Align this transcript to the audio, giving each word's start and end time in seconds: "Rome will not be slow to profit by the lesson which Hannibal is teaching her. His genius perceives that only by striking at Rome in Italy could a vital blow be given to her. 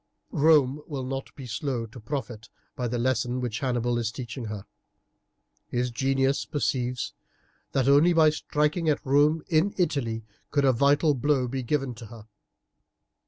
"Rome 0.33 0.81
will 0.87 1.03
not 1.03 1.29
be 1.35 1.45
slow 1.45 1.85
to 1.85 1.99
profit 1.99 2.49
by 2.75 2.87
the 2.87 2.97
lesson 2.97 3.39
which 3.39 3.59
Hannibal 3.59 3.99
is 3.99 4.11
teaching 4.11 4.45
her. 4.45 4.65
His 5.67 5.91
genius 5.91 6.43
perceives 6.43 7.13
that 7.73 7.87
only 7.87 8.11
by 8.11 8.31
striking 8.31 8.89
at 8.89 9.05
Rome 9.05 9.43
in 9.47 9.75
Italy 9.77 10.25
could 10.49 10.65
a 10.65 10.73
vital 10.73 11.13
blow 11.13 11.47
be 11.47 11.61
given 11.61 11.93
to 11.93 12.07
her. 12.07 12.27